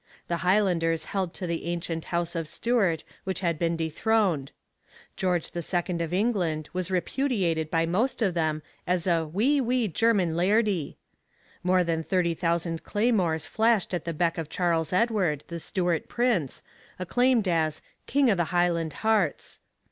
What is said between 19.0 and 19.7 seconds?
hearts.'